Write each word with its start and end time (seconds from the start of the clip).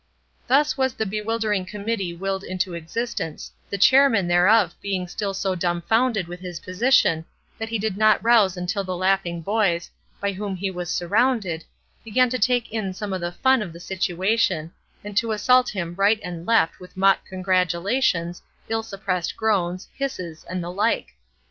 Thus 0.47 0.79
was 0.79 0.95
the 0.95 1.05
bewildering 1.05 1.63
committee 1.63 2.11
willed 2.15 2.43
into 2.43 2.73
existence; 2.73 3.51
the 3.69 3.77
chairman 3.77 4.27
thereof 4.27 4.73
being 4.81 5.07
still 5.07 5.35
so 5.35 5.53
dumbfounded 5.53 6.27
with 6.27 6.39
his 6.39 6.59
position 6.61 7.23
that 7.59 7.69
he 7.69 7.77
did 7.77 7.97
not 7.97 8.23
rouse 8.23 8.57
until 8.57 8.83
the 8.83 8.97
laughing 8.97 9.41
boys, 9.41 9.91
by 10.19 10.31
whom 10.31 10.55
he 10.55 10.71
was 10.71 10.89
surrounded, 10.89 11.63
began 12.03 12.31
to 12.31 12.39
take 12.39 12.71
in 12.71 12.95
some 12.95 13.13
of 13.13 13.21
the 13.21 13.31
fun 13.31 13.61
of 13.61 13.73
the 13.73 13.79
situation, 13.79 14.71
and 15.03 15.15
to 15.17 15.33
assault 15.33 15.69
him 15.69 15.93
right 15.93 16.19
and 16.23 16.47
left 16.47 16.79
with 16.79 16.97
mock 16.97 17.23
congratulations, 17.27 18.41
ill 18.69 18.81
suppressed 18.81 19.37
groans, 19.37 19.87
hisses, 19.97 20.43
and 20.45 20.63
the 20.63 20.71
like. 20.71 21.09